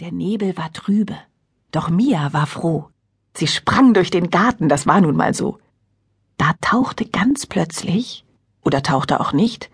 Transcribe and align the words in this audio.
Der 0.00 0.12
Nebel 0.12 0.56
war 0.56 0.72
trübe, 0.72 1.18
doch 1.72 1.90
Mia 1.90 2.32
war 2.32 2.46
froh. 2.46 2.88
Sie 3.36 3.46
sprang 3.46 3.92
durch 3.92 4.10
den 4.10 4.30
Garten, 4.30 4.70
das 4.70 4.86
war 4.86 5.02
nun 5.02 5.14
mal 5.14 5.34
so. 5.34 5.58
Da 6.38 6.54
tauchte 6.62 7.04
ganz 7.04 7.44
plötzlich, 7.44 8.24
oder 8.62 8.82
tauchte 8.82 9.20
auch 9.20 9.34
nicht, 9.34 9.70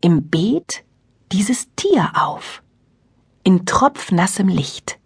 im 0.00 0.30
Beet 0.30 0.82
dieses 1.30 1.68
Tier 1.76 2.12
auf. 2.14 2.62
In 3.44 3.66
tropfnassem 3.66 4.48
Licht. 4.48 4.98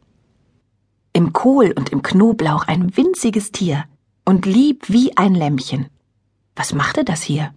Im 1.12 1.32
Kohl 1.32 1.72
und 1.76 1.90
im 1.90 2.02
Knoblauch 2.02 2.68
ein 2.68 2.96
winziges 2.96 3.50
Tier 3.50 3.84
und 4.24 4.46
lieb 4.46 4.88
wie 4.88 5.16
ein 5.16 5.34
Lämmchen. 5.34 5.88
Was 6.54 6.72
machte 6.72 7.04
das 7.04 7.22
hier? 7.22 7.52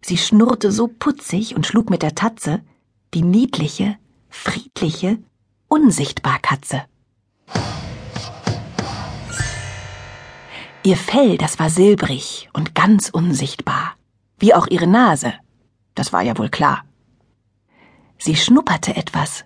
Sie 0.00 0.16
schnurrte 0.16 0.70
so 0.70 0.86
putzig 0.86 1.56
und 1.56 1.66
schlug 1.66 1.90
mit 1.90 2.02
der 2.02 2.14
Tatze, 2.14 2.62
die 3.14 3.22
niedliche, 3.22 3.96
friedliche, 4.28 5.18
unsichtbar 5.68 6.38
Katze. 6.40 6.84
Ihr 10.84 10.96
Fell, 10.96 11.36
das 11.36 11.58
war 11.58 11.68
silbrig 11.68 12.48
und 12.52 12.74
ganz 12.74 13.10
unsichtbar, 13.10 13.96
wie 14.38 14.54
auch 14.54 14.68
ihre 14.68 14.86
Nase, 14.86 15.34
das 15.96 16.12
war 16.12 16.22
ja 16.22 16.38
wohl 16.38 16.48
klar. 16.48 16.84
Sie 18.18 18.36
schnupperte 18.36 18.96
etwas, 18.96 19.44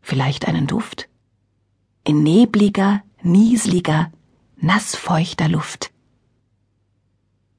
vielleicht 0.00 0.46
einen 0.46 0.66
Duft, 0.68 1.08
in 2.04 2.22
nebliger, 2.22 3.02
niesliger, 3.22 4.12
nassfeuchter 4.56 5.48
Luft. 5.48 5.90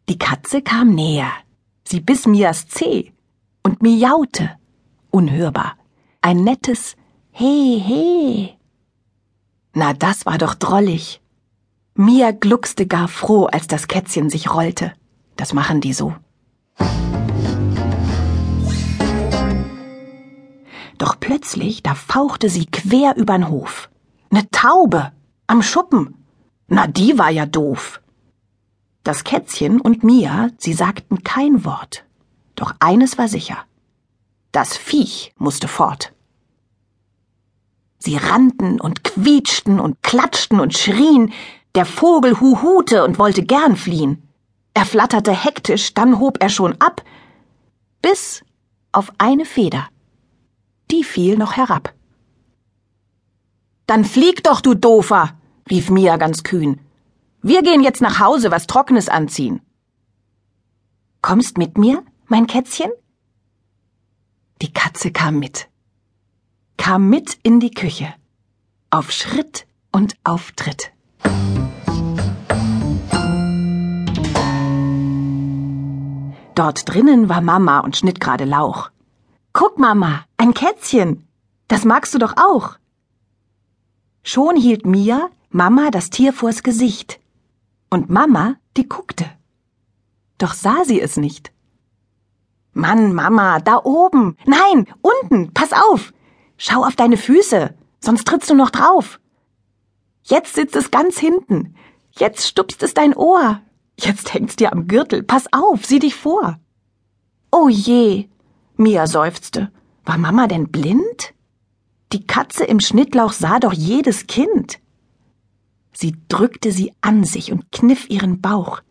Die 0.08 0.18
Katze 0.18 0.62
kam 0.62 0.96
näher, 0.96 1.32
sie 1.84 2.00
biss 2.00 2.26
Mias 2.26 2.68
Zeh 2.68 3.12
und 3.64 3.82
miaute, 3.82 4.58
unhörbar, 5.10 5.78
ein 6.22 6.44
nettes, 6.44 6.96
He, 7.32 7.80
he. 7.80 8.58
Na, 9.74 9.94
das 9.94 10.26
war 10.26 10.38
doch 10.38 10.54
drollig. 10.54 11.22
Mia 11.96 12.32
gluckste 12.32 12.88
gar 12.88 13.08
froh, 13.08 13.46
als 13.46 13.68
das 13.68 13.88
Kätzchen 13.88 14.30
sich 14.30 14.54
rollte. 14.54 14.94
Das 15.36 15.54
machen 15.54 15.82
die 15.82 15.94
so. 15.94 16.14
Doch 20.98 21.20
plötzlich, 21.20 21.82
da 21.82 21.96
fauchte 21.96 22.50
sie 22.50 22.66
quer 22.66 23.16
übern 23.16 23.50
Hof. 23.50 23.90
Ne 24.30 24.50
Taube 24.52 25.12
am 25.48 25.64
Schuppen. 25.64 26.26
Na, 26.68 26.88
die 26.88 27.18
war 27.18 27.30
ja 27.30 27.46
doof. 27.46 28.02
Das 29.04 29.24
Kätzchen 29.24 29.82
und 29.82 30.04
Mia, 30.04 30.50
sie 30.58 30.74
sagten 30.74 31.24
kein 31.24 31.66
Wort. 31.66 32.06
Doch 32.56 32.76
eines 32.80 33.18
war 33.18 33.28
sicher. 33.28 33.58
Das 34.52 34.78
Viech 34.78 35.34
musste 35.38 35.68
fort. 35.68 36.14
Sie 38.04 38.18
rannten 38.18 38.82
und 38.82 39.04
quietschten 39.04 39.80
und 39.80 40.02
klatschten 40.02 40.60
und 40.60 40.76
schrien. 40.76 41.32
Der 41.76 41.86
Vogel 41.86 42.40
huhute 42.40 43.04
und 43.04 43.20
wollte 43.20 43.44
gern 43.44 43.76
fliehen. 43.76 44.28
Er 44.74 44.86
flatterte 44.86 45.32
hektisch, 45.32 45.94
dann 45.94 46.20
hob 46.20 46.42
er 46.42 46.50
schon 46.50 46.74
ab, 46.82 47.04
bis 48.02 48.44
auf 48.92 49.12
eine 49.20 49.46
Feder. 49.46 49.88
Die 50.90 51.04
fiel 51.04 51.38
noch 51.38 51.58
herab. 51.58 51.94
Dann 53.86 54.04
flieg 54.04 54.44
doch, 54.44 54.62
du 54.62 54.74
Dofer, 54.74 55.38
rief 55.70 55.92
Mia 55.92 56.18
ganz 56.18 56.42
kühn. 56.42 56.80
Wir 57.44 57.62
gehen 57.62 57.84
jetzt 57.84 58.02
nach 58.02 58.20
Hause 58.20 58.50
was 58.50 58.66
Trockenes 58.66 59.10
anziehen. 59.10 59.62
Kommst 61.22 61.60
mit 61.60 61.78
mir, 61.78 62.04
mein 62.26 62.48
Kätzchen? 62.48 62.92
Die 64.64 64.74
Katze 64.74 65.12
kam 65.12 65.38
mit 65.38 65.71
kam 66.92 67.08
mit 67.08 67.40
in 67.44 67.62
die 67.62 67.72
Küche. 67.72 68.14
Auf 68.90 69.14
Schritt 69.14 69.66
und 69.94 70.18
auf 70.26 70.52
Tritt. 70.52 70.92
Dort 76.54 76.90
drinnen 76.90 77.30
war 77.30 77.40
Mama 77.40 77.80
und 77.80 77.96
schnitt 77.96 78.20
gerade 78.20 78.44
Lauch. 78.44 78.90
Guck, 79.54 79.80
Mama, 79.80 80.26
ein 80.36 80.54
Kätzchen. 80.54 81.26
Das 81.70 81.86
magst 81.86 82.14
du 82.14 82.18
doch 82.18 82.34
auch. 82.36 82.72
Schon 84.24 84.58
hielt 84.58 84.86
Mia 84.86 85.30
Mama 85.50 85.92
das 85.92 86.10
Tier 86.10 86.34
vors 86.34 86.62
Gesicht. 86.62 87.22
Und 87.90 88.10
Mama, 88.10 88.56
die 88.76 88.90
guckte. 88.90 89.28
Doch 90.40 90.54
sah 90.54 90.84
sie 90.84 91.00
es 91.00 91.16
nicht. 91.16 91.54
Mann, 92.74 93.14
Mama, 93.14 93.62
da 93.62 93.78
oben. 93.82 94.36
Nein, 94.46 94.88
unten, 95.02 95.54
pass 95.54 95.72
auf. 95.72 96.12
Schau 96.64 96.86
auf 96.86 96.96
deine 96.96 97.18
Füße, 97.18 97.74
sonst 98.02 98.28
trittst 98.28 98.48
du 98.52 98.54
noch 98.54 98.70
drauf. 98.70 99.20
Jetzt 100.22 100.54
sitzt 100.54 100.76
es 100.76 100.92
ganz 100.92 101.18
hinten. 101.18 101.74
Jetzt 102.12 102.46
stupst 102.46 102.84
es 102.84 102.94
dein 102.94 103.16
Ohr. 103.16 103.62
Jetzt 104.00 104.32
hängt's 104.32 104.58
dir 104.58 104.72
am 104.72 104.88
Gürtel. 104.88 105.24
Pass 105.24 105.52
auf, 105.52 105.84
sieh 105.88 105.98
dich 105.98 106.14
vor. 106.14 106.60
Oh 107.52 107.68
je, 107.68 108.30
Mia 108.78 109.08
seufzte. 109.08 109.72
War 110.06 110.20
Mama 110.20 110.46
denn 110.46 110.68
blind? 110.68 111.34
Die 112.14 112.28
Katze 112.28 112.64
im 112.64 112.80
Schnittlauch 112.80 113.34
sah 113.34 113.60
doch 113.60 113.74
jedes 113.74 114.28
Kind. 114.28 114.78
Sie 115.94 116.16
drückte 116.28 116.72
sie 116.72 116.94
an 117.02 117.24
sich 117.24 117.52
und 117.52 117.72
kniff 117.72 118.08
ihren 118.08 118.40
Bauch. 118.40 118.82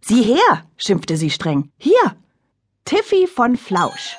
Sieh 0.00 0.22
her, 0.22 0.66
schimpfte 0.76 1.16
sie 1.16 1.30
streng. 1.30 1.70
Hier, 1.78 2.16
Tiffy 2.84 3.28
von 3.28 3.56
Flausch. 3.56 4.16